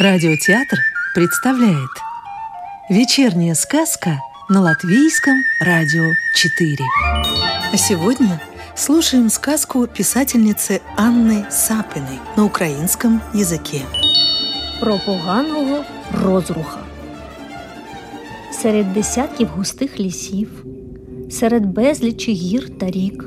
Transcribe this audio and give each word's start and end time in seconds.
Радиотеатр 0.00 0.78
представляет 1.14 1.90
Вечерняя 2.90 3.54
сказка 3.54 4.20
на 4.48 4.60
Латвийском 4.60 5.34
радио 5.60 6.12
4 6.34 6.76
А 7.72 7.76
сегодня 7.76 8.40
слушаем 8.76 9.30
сказку 9.30 9.86
писательницы 9.86 10.80
Анны 10.96 11.46
Сапиной 11.50 12.18
на 12.36 12.44
украинском 12.44 13.22
языке 13.32 13.82
Про 14.80 14.98
поганого 14.98 15.84
розруха 16.12 16.80
Серед 18.62 18.92
десятків 18.92 19.48
густих 19.48 20.00
лісів, 20.00 20.64
серед 21.30 21.66
безлічі 21.66 22.32
гір 22.32 22.78
та 22.78 22.90
рік, 22.90 23.24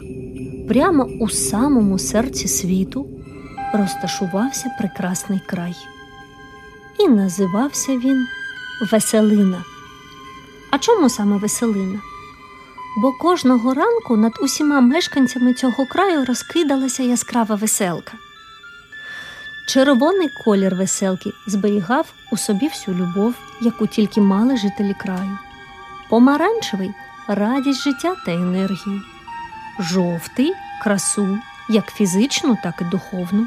прямо 0.68 1.04
у 1.04 1.30
самому 1.30 2.00
серці 2.00 2.48
світу 2.48 3.08
розташувався 3.74 4.70
прекрасний 4.80 5.40
край. 5.48 5.74
і 7.05 7.09
називався 7.09 7.97
він 7.97 8.27
Веселина. 8.93 9.65
А 10.71 10.79
чому 10.79 11.09
саме 11.09 11.37
Веселина? 11.37 12.01
Бо 12.97 13.13
кожного 13.13 13.75
ранку 13.75 14.17
над 14.17 14.33
усіма 14.41 14.81
мешканцями 14.81 15.55
цього 15.55 15.87
краю 15.87 16.25
розкидалася 16.25 17.03
яскрава 17.03 17.55
веселка. 17.55 18.13
Червоний 19.69 20.29
колір 20.45 20.75
веселки 20.75 21.33
зберігав 21.47 22.13
у 22.33 22.37
собі 22.37 22.69
всю 22.69 22.97
любов, 22.97 23.35
яку 23.61 23.87
тільки 23.87 24.21
мали 24.21 24.57
жителі 24.57 24.95
краю. 24.99 25.39
Помаранчевий 26.11 26.95
радість 27.29 27.83
життя 27.83 28.17
та 28.27 28.33
енергію, 28.33 29.03
жовтий 29.79 30.53
красу, 30.83 31.39
як 31.69 31.93
фізичну, 31.93 32.59
так 32.63 32.75
і 32.81 32.85
духовну, 32.85 33.47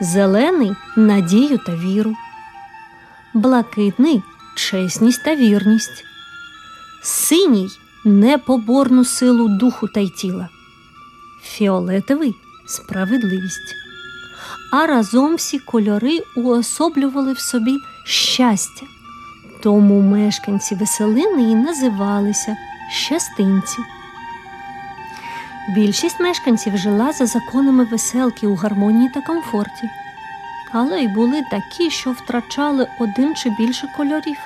зелений 0.00 0.72
надію 0.96 1.58
та 1.58 1.74
віру, 1.76 2.16
блакитний 3.34 4.22
чесність 4.54 5.24
та 5.24 5.36
вірність, 5.36 6.04
синій 7.02 7.68
непоборну 8.04 9.04
силу 9.04 9.48
духу 9.48 9.88
та 9.88 10.00
й 10.00 10.08
тіла, 10.08 10.48
фіолетовий 11.42 12.34
справедливість. 12.66 13.74
А 14.72 14.86
разом 14.86 15.34
всі 15.36 15.58
кольори 15.58 16.18
уособлювали 16.36 17.32
в 17.32 17.38
собі 17.38 17.78
щастя. 18.04 18.86
Тому 19.62 20.00
мешканці 20.00 20.74
веселини 20.74 21.50
і 21.50 21.54
називалися 21.54 22.56
щастинці. 22.90 23.78
Більшість 25.68 26.20
мешканців 26.20 26.76
жила 26.76 27.12
за 27.12 27.26
законами 27.26 27.84
веселки 27.84 28.46
у 28.46 28.54
гармонії 28.54 29.10
та 29.14 29.20
комфорті, 29.20 29.90
але 30.72 31.00
й 31.00 31.08
були 31.08 31.42
такі, 31.50 31.90
що 31.90 32.10
втрачали 32.10 32.86
один 32.98 33.34
чи 33.34 33.50
більше 33.50 33.88
кольорів. 33.96 34.38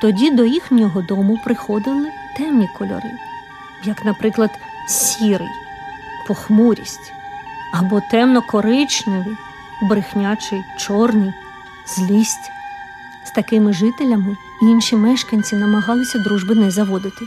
Тоді 0.00 0.30
до 0.30 0.44
їхнього 0.44 1.02
дому 1.02 1.38
приходили 1.44 2.12
темні 2.36 2.68
кольори, 2.78 3.10
як, 3.84 4.04
наприклад, 4.04 4.50
сірий, 4.88 5.48
похмурість 6.26 7.12
або 7.72 8.00
темно-коричневий, 8.10 9.36
брехнячий, 9.82 10.64
чорний, 10.78 11.32
злість. 11.86 12.50
З 13.24 13.30
такими 13.30 13.72
жителями 13.72 14.36
інші 14.62 14.96
мешканці 14.96 15.56
намагалися 15.56 16.18
дружби 16.18 16.54
не 16.54 16.70
заводити. 16.70 17.24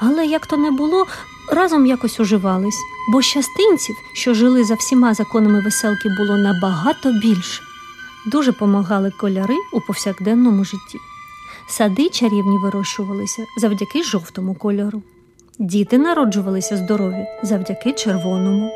Але 0.00 0.26
як 0.26 0.46
то 0.46 0.56
не 0.56 0.70
було, 0.70 1.06
разом 1.52 1.86
якось 1.86 2.20
уживались, 2.20 2.78
бо 3.12 3.22
щастинців, 3.22 3.96
що 4.12 4.34
жили 4.34 4.64
за 4.64 4.74
всіма 4.74 5.14
законами 5.14 5.60
веселки, 5.60 6.08
було 6.18 6.36
набагато 6.36 7.12
більше. 7.12 7.62
Дуже 8.26 8.52
помагали 8.52 9.12
кольори 9.20 9.56
у 9.72 9.80
повсякденному 9.80 10.64
житті. 10.64 10.98
Сади 11.68 12.08
чарівні 12.08 12.58
вирощувалися 12.58 13.44
завдяки 13.56 14.02
жовтому 14.02 14.54
кольору. 14.54 15.02
Діти 15.58 15.98
народжувалися 15.98 16.76
здорові 16.76 17.26
завдяки 17.42 17.92
червоному. 17.92 18.70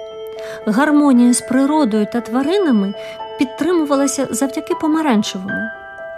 Гармонія 0.66 1.34
з 1.34 1.40
природою 1.40 2.06
та 2.12 2.20
тваринами 2.20 2.94
підтримувалася 3.38 4.28
завдяки 4.30 4.74
помаранчевому, 4.74 5.68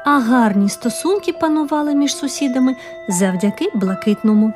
а 0.04 0.18
гарні 0.20 0.68
стосунки 0.68 1.32
панували 1.32 1.94
між 1.94 2.16
сусідами 2.16 2.76
завдяки 3.08 3.70
блакитному. 3.74 4.52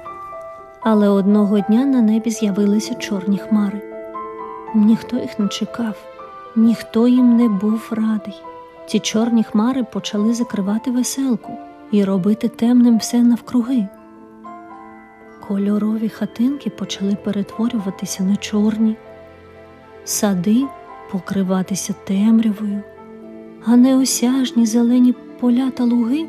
Але 0.81 1.09
одного 1.09 1.61
дня 1.61 1.87
на 1.87 2.03
небі 2.03 2.31
з'явилися 2.31 2.95
чорні 2.95 3.39
хмари. 3.39 3.81
Ніхто 4.75 5.17
їх 5.17 5.39
не 5.39 5.49
чекав, 5.49 5.97
ніхто 6.57 7.09
їм 7.09 7.37
не 7.37 7.49
був 7.49 7.89
радий. 7.91 8.43
Ці 8.87 8.99
чорні 8.99 9.45
хмари 9.45 9.85
почали 9.85 10.35
закривати 10.35 10.91
веселку 10.91 11.53
і 11.91 12.05
робити 12.05 12.49
темним 12.49 12.99
все 12.99 13.23
навкруги. 13.23 13.89
Кольорові 15.49 16.09
хатинки 16.09 16.71
почали 16.71 17.17
перетворюватися 17.25 18.23
на 18.23 18.37
чорні, 18.37 18.97
сади 20.05 20.65
покриватися 21.13 21.95
темрявою, 22.05 22.83
а 23.65 23.77
неосяжні 23.77 24.67
зелені 24.67 25.15
поля 25.41 25.71
та 25.71 25.85
луги 25.85 26.27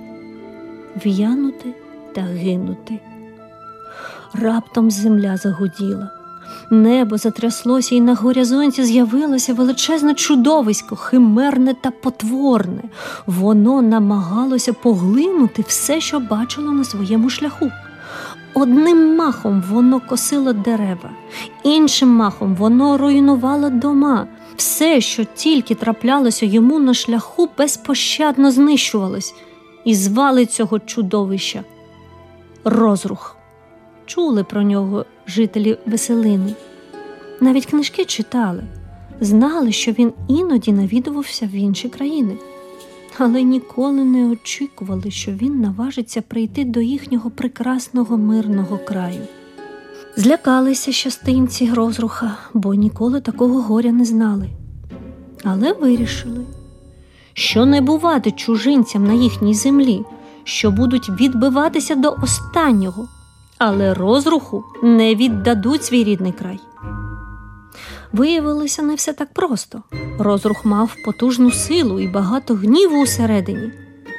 в'янути 0.96 1.74
та 2.16 2.22
гинути. 2.22 3.00
Раптом 4.34 4.92
земля 4.92 5.38
загуділа, 5.38 6.10
небо 6.72 7.18
затряслося, 7.18 7.96
і 7.96 8.02
на 8.02 8.16
горизонті 8.16 8.84
з'явилося 8.84 9.54
величезне 9.54 10.14
чудовисько, 10.14 10.96
химерне 10.96 11.74
та 11.74 11.92
потворне. 11.92 12.84
Воно 13.26 13.82
намагалося 13.82 14.74
поглинути 14.74 15.66
все, 15.68 16.02
що 16.02 16.20
бачило 16.20 16.72
на 16.72 16.84
своєму 16.84 17.30
шляху. 17.30 17.72
Одним 18.54 19.16
махом 19.16 19.64
воно 19.70 20.00
косило 20.00 20.54
дерева, 20.54 21.10
іншим 21.64 22.10
махом 22.10 22.56
воно 22.56 22.98
руйнувало 22.98 23.70
дома. 23.70 24.28
Все, 24.56 25.02
що 25.02 25.24
тільки 25.24 25.76
траплялося 25.76 26.46
йому 26.46 26.80
на 26.80 26.94
шляху, 26.94 27.50
безпощадно 27.58 28.52
знищувалось, 28.52 29.34
і 29.86 29.96
звали 29.96 30.46
цього 30.46 30.80
чудовища 30.80 31.64
розрух. 32.64 33.39
Чули 34.10 34.44
про 34.44 34.64
нього 34.64 35.06
жителі 35.28 35.78
веселини. 35.86 36.54
Навіть 37.42 37.66
книжки 37.66 38.06
читали, 38.06 38.64
знали, 39.22 39.72
що 39.72 39.92
він 39.92 40.14
іноді 40.28 40.72
навідувався 40.72 41.46
в 41.46 41.56
інші 41.56 41.90
країни, 41.90 42.38
але 43.18 43.44
ніколи 43.44 44.04
не 44.04 44.26
очікували, 44.32 45.12
що 45.12 45.32
він 45.32 45.62
наважиться 45.62 46.22
прийти 46.22 46.66
до 46.66 46.82
їхнього 46.82 47.30
прекрасного 47.30 48.18
мирного 48.18 48.78
краю. 48.78 49.22
Злякалися 50.16 50.92
щастинці 50.92 51.72
розруха, 51.74 52.38
бо 52.54 52.74
ніколи 52.74 53.22
такого 53.22 53.62
горя 53.62 53.92
не 53.92 54.06
знали. 54.06 54.50
Але 55.44 55.74
вирішили, 55.74 56.46
що 57.34 57.66
не 57.66 57.82
бувати 57.82 58.32
чужинцям 58.32 59.08
на 59.08 59.14
їхній 59.14 59.54
землі, 59.54 60.02
що 60.44 60.72
будуть 60.72 61.10
відбиватися 61.10 61.96
до 61.96 62.16
останнього 62.22 63.08
але 63.60 63.94
розруху 63.94 64.64
не 64.84 65.16
віддадуть 65.16 65.84
свій 65.84 66.04
рідний 66.04 66.32
край. 66.32 66.60
Виявилося 68.14 68.82
не 68.82 68.96
все 68.96 69.14
так 69.14 69.34
просто. 69.34 69.84
Розрух 70.20 70.66
мав 70.66 70.96
потужну 71.06 71.52
силу 71.52 72.00
і 72.00 72.08
багато 72.08 72.54
гніву 72.54 73.04
усередині. 73.04 73.72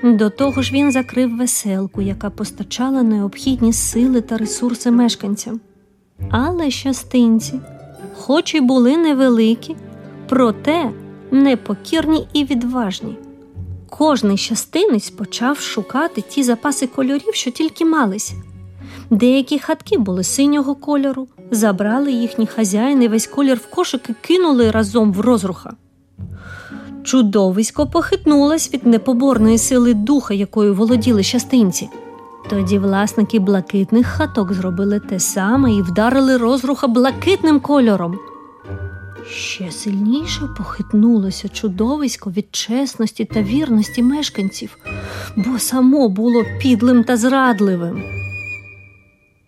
До 0.03 0.31
того 0.31 0.63
ж, 0.63 0.73
він 0.73 0.93
закрив 0.93 1.37
веселку, 1.37 2.03
яка 2.03 2.31
постачала 2.31 3.03
необхідні 3.03 3.73
сили 3.73 4.21
та 4.21 4.37
ресурси 4.37 4.91
мешканцям. 4.91 5.61
Але 6.31 6.71
щастинці, 6.71 7.61
хоч 8.15 8.55
і 8.55 8.61
були 8.61 8.97
невеликі, 8.97 9.77
проте 10.29 10.91
непокірні 11.31 12.29
і 12.33 12.45
відважні. 12.45 13.17
Кожний 13.91 14.37
щастинець 14.37 15.11
почав 15.11 15.59
шукати 15.59 16.21
ті 16.21 16.43
запаси 16.43 16.87
кольорів, 16.87 17.35
що 17.35 17.51
тільки 17.51 17.85
малися. 17.85 18.35
Деякі 19.11 19.59
хатки 19.59 19.99
були 19.99 20.25
синього 20.25 20.75
кольору, 20.75 21.29
забрали 21.51 22.13
їхні 22.13 22.47
хазяїни 22.47 23.09
весь 23.09 23.27
колір 23.27 23.57
в 23.57 23.71
кошик 23.71 24.11
і 24.11 24.15
кинули 24.21 24.71
разом 24.71 25.13
в 25.13 25.21
розруха. 25.21 25.73
Чудовисько 27.05 27.87
похитнулось 27.87 28.75
від 28.75 28.87
непоборної 28.87 29.59
сили 29.59 29.95
духа, 29.95 30.35
якою 30.35 30.75
володіли 30.75 31.23
щастинці. 31.23 31.89
Тоді 32.51 32.79
власники 32.79 33.39
блакитних 33.39 34.07
хаток 34.07 34.53
зробили 34.53 35.01
те 35.01 35.21
саме 35.21 35.73
і 35.75 35.83
вдарили 35.83 36.37
розруха 36.37 36.89
блакитним 36.89 37.61
кольором. 37.61 38.19
Ще 39.31 39.71
сильніше 39.71 40.41
похитнулося 40.59 41.49
чудовисько 41.49 42.31
від 42.31 42.47
чесності 42.51 43.25
та 43.25 43.43
вірності 43.43 44.03
мешканців, 44.03 44.77
бо 45.37 45.59
само 45.59 46.09
було 46.09 46.45
підлим 46.63 47.05
та 47.05 47.17
зрадливим. 47.17 48.20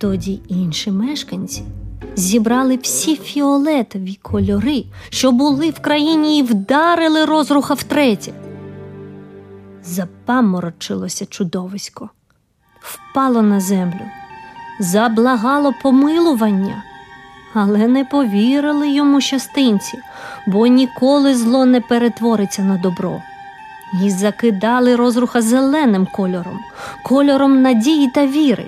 Тоді 0.03 0.41
інші 0.49 0.91
мешканці 0.91 1.63
зібрали 2.17 2.77
всі 2.77 3.17
фіолетові 3.17 4.19
кольори, 4.23 4.85
що 5.11 5.33
були 5.33 5.71
в 5.71 5.81
країні, 5.81 6.39
і 6.39 6.43
вдарили 6.43 7.25
розруха 7.25 7.75
втретє. 7.75 8.33
Запаморочилося 9.85 11.27
чудовисько, 11.27 12.11
впало 12.81 13.43
на 13.43 13.61
землю, 13.61 14.01
заблагало 14.81 15.73
помилування, 15.83 16.83
але 17.55 17.89
не 17.89 18.05
повірили 18.05 18.91
йому 18.91 19.21
щастинці, 19.21 19.99
бо 20.47 20.67
ніколи 20.67 21.35
зло 21.35 21.67
не 21.67 21.81
перетвориться 21.81 22.63
на 22.63 22.77
добро. 22.77 23.23
І 24.05 24.11
закидали 24.11 24.97
розруха 24.97 25.43
зеленим 25.43 26.07
кольором, 26.07 26.59
кольором 27.05 27.63
надії 27.63 28.11
та 28.15 28.27
віри. 28.27 28.67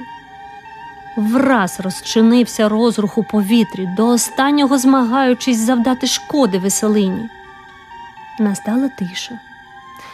Враз 1.17 1.81
розчинився 1.81 2.69
розрух 2.69 3.19
у 3.19 3.25
повітрі, 3.25 3.89
до 3.97 4.09
останнього 4.09 4.79
змагаючись 4.79 5.59
завдати 5.59 6.07
шкоди 6.07 6.59
веселині. 6.59 7.29
Настала 8.41 8.89
тиша. 8.89 9.41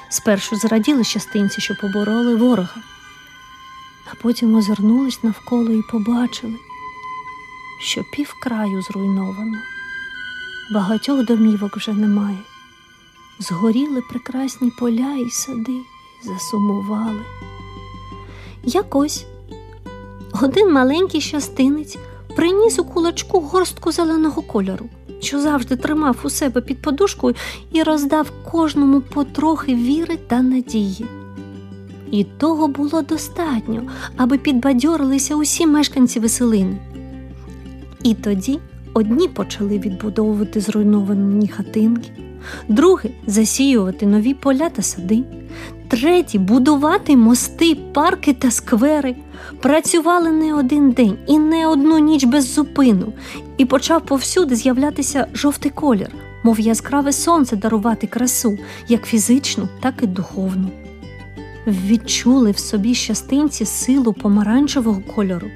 Спершу 0.09 0.57
зраділи 0.57 1.05
щастинці, 1.05 1.61
що 1.61 1.75
побороли 1.75 2.37
ворога, 2.37 2.83
а 4.13 4.15
потім 4.23 4.55
озирнулись 4.55 5.23
навколо 5.23 5.73
і 5.73 5.83
побачили, 5.83 6.57
що 7.81 8.05
пів 8.13 8.35
краю 8.43 8.83
зруйновано, 8.83 9.59
багатьох 10.75 11.27
домівок 11.27 11.77
вже 11.77 11.93
немає. 11.93 12.39
Згоріли 13.39 14.03
прекрасні 14.11 14.71
поля 14.71 15.15
і 15.15 15.31
сади, 15.31 15.81
засумували. 16.25 17.25
Якось 18.65 19.27
один 20.43 20.73
маленький 20.73 21.21
щастинець 21.21 21.99
приніс 22.37 22.79
у 22.79 22.85
кулачку 22.85 23.41
горстку 23.41 23.93
зеленого 23.93 24.43
кольору, 24.43 24.87
що 25.21 25.41
завжди 25.41 25.77
тримав 25.77 26.17
у 26.25 26.31
себе 26.31 26.61
під 26.61 26.83
подушкою 26.83 27.35
і 27.73 27.83
роздав 27.83 28.33
кожному 28.51 29.01
потрохи 29.01 29.75
віри 29.75 30.17
та 30.27 30.43
надії. 30.43 31.07
І 32.11 32.25
того 32.25 32.69
було 32.69 33.03
достатньо, 33.03 33.83
аби 34.17 34.39
підбадьорилися 34.39 35.37
усі 35.37 35.67
мешканці 35.67 36.21
веселини. 36.21 36.77
І 38.03 38.15
тоді 38.15 38.59
одні 38.95 39.29
почали 39.29 39.79
відбудовувати 39.79 40.61
зруйновані 40.61 41.49
хатинки, 41.49 42.11
другі 42.69 43.11
засіювати 43.27 44.07
нові 44.07 44.35
поля 44.35 44.69
та 44.69 44.83
сади, 44.83 45.25
треті 45.91 46.39
будувати 46.39 47.17
мости, 47.17 47.77
парки 47.93 48.33
та 48.33 48.51
сквери. 48.51 49.17
Працювали 49.61 50.31
не 50.31 50.55
один 50.55 50.91
день 50.91 51.17
і 51.27 51.39
не 51.39 51.67
одну 51.67 51.99
ніч 51.99 52.25
без 52.25 52.55
зупину, 52.55 53.13
і 53.59 53.65
почав 53.65 54.07
повсюди 54.07 54.55
з'являтися 54.55 55.27
жовтий 55.35 55.71
колір, 55.71 56.11
мов 56.43 56.61
яскраве 56.61 57.13
сонце 57.13 57.57
дарувати 57.57 58.07
красу, 58.07 58.59
як 58.89 59.07
фізичну, 59.07 59.69
так 59.81 59.95
і 60.03 60.07
духовну. 60.07 60.69
Відчули 61.67 62.51
в 62.51 62.59
собі 62.59 62.95
щастинці 62.95 63.65
силу 63.65 64.13
помаранчевого 64.13 65.03
кольору, 65.15 65.47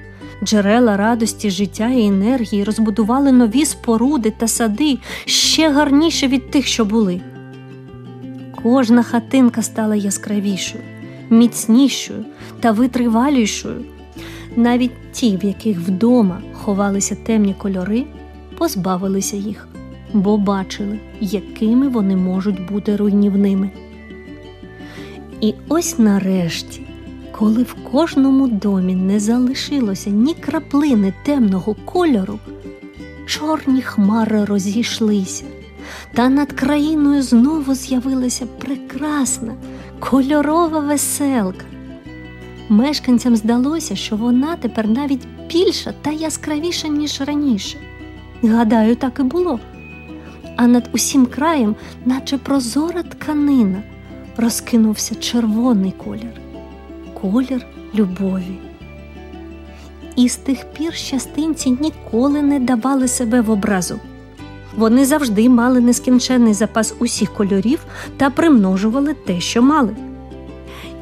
джерела 0.44 0.96
радості, 0.96 1.50
життя 1.50 1.88
і 1.88 2.06
енергії 2.06 2.64
розбудували 2.64 3.32
нові 3.32 3.64
споруди 3.64 4.32
та 4.38 4.48
сади 4.48 4.98
ще 5.24 5.70
гарніше 5.70 6.28
від 6.28 6.50
тих, 6.50 6.66
що 6.66 6.84
були. 6.84 7.20
Кожна 8.64 9.02
хатинка 9.02 9.62
стала 9.62 9.96
яскравішою, 9.96 10.84
міцнішою 11.30 12.24
та 12.60 12.72
витривалішою. 12.72 13.84
Навіть 14.56 15.12
ті, 15.12 15.36
в 15.36 15.44
яких 15.44 15.78
вдома 15.78 16.42
ховалися 16.52 17.14
темні 17.14 17.54
кольори, 17.58 18.04
позбавилися 18.58 19.36
їх, 19.36 19.68
бо 20.12 20.38
бачили, 20.38 20.98
якими 21.20 21.88
вони 21.88 22.16
можуть 22.16 22.68
бути 22.68 22.96
руйнівними. 22.96 23.70
І 25.40 25.54
ось 25.68 25.98
нарешті, 25.98 26.86
коли 27.32 27.62
в 27.62 27.74
кожному 27.92 28.48
домі 28.48 28.94
не 28.94 29.20
залишилося 29.20 30.10
ні 30.10 30.34
краплини 30.34 31.12
темного 31.24 31.76
кольору, 31.84 32.38
чорні 33.26 33.82
хмари 33.82 34.44
розійшлися, 34.44 35.44
та 36.12 36.28
над 36.28 36.52
країною 36.52 37.22
знову 37.22 37.74
з'явилася 37.74 38.46
прекрасна 38.46 39.54
кольорова 40.00 40.80
веселка. 40.80 41.64
Мешканцям 42.68 43.36
здалося, 43.36 43.96
що 43.96 44.16
вона 44.16 44.56
тепер 44.56 44.88
навіть 44.88 45.26
більша 45.52 45.94
та 46.02 46.10
яскравіша, 46.10 46.88
ніж 46.88 47.20
раніше. 47.20 47.78
Гадаю, 48.42 48.96
так 48.96 49.18
і 49.20 49.22
було. 49.22 49.60
А 50.56 50.66
над 50.66 50.88
усім 50.92 51.26
краєм, 51.26 51.76
наче 52.04 52.38
прозора 52.38 53.02
тканина, 53.02 53.82
розкинувся 54.36 55.14
червоний 55.14 55.92
колір 56.04 56.44
колір 57.24 57.66
любові. 57.94 58.58
І 60.16 60.28
з 60.28 60.36
тих 60.36 60.64
пір 60.64 60.94
щастинці 60.94 61.70
ніколи 61.70 62.42
не 62.42 62.60
давали 62.60 63.08
себе 63.08 63.40
в 63.40 63.50
образу. 63.50 64.00
Вони 64.76 65.04
завжди 65.04 65.48
мали 65.48 65.80
нескінченний 65.80 66.54
запас 66.54 66.94
усіх 66.98 67.34
кольорів 67.34 67.78
та 68.16 68.30
примножували 68.30 69.14
те, 69.14 69.40
що 69.40 69.62
мали. 69.62 69.96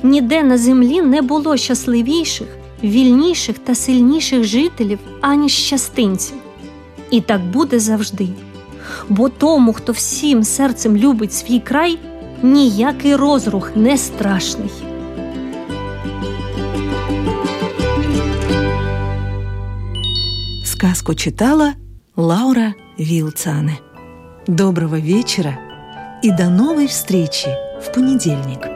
Ніде 0.02 0.42
на 0.42 0.58
землі 0.58 1.02
не 1.02 1.22
було 1.22 1.56
щасливіших, 1.56 2.48
вільніших 2.84 3.58
та 3.58 3.74
сильніших 3.74 4.44
жителів, 4.44 4.98
аніж 5.20 5.52
щастинці. 5.52 6.32
І 7.10 7.20
так 7.20 7.40
буде 7.46 7.78
завжди. 7.78 8.28
Бо 9.08 9.28
тому, 9.28 9.72
хто 9.72 9.92
всім 9.92 10.44
серцем 10.44 10.96
любить 10.96 11.32
свій 11.32 11.60
край, 11.60 11.98
ніякий 12.42 13.16
розрух 13.16 13.76
не 13.76 13.98
страшний. 13.98 14.70
Сказку 20.64 21.14
читала 21.14 21.74
Лаура 22.16 22.74
Вилцане. 22.98 23.80
Доброго 24.46 24.98
вечера 24.98 25.58
и 26.22 26.30
до 26.30 26.50
новой 26.50 26.88
встречи 26.88 27.48
в 27.80 27.92
понедельник. 27.92 28.71